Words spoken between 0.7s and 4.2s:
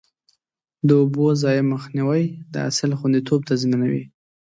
د اوبو ضایع مخنیوی د حاصل خوندیتوب تضمینوي.